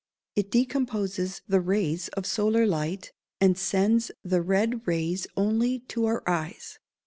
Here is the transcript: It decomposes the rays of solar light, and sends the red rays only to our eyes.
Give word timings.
It 0.35 0.49
decomposes 0.49 1.43
the 1.47 1.61
rays 1.61 2.07
of 2.17 2.25
solar 2.25 2.65
light, 2.65 3.11
and 3.39 3.55
sends 3.55 4.09
the 4.23 4.41
red 4.41 4.87
rays 4.87 5.27
only 5.37 5.81
to 5.89 6.07
our 6.07 6.23
eyes. 6.25 6.79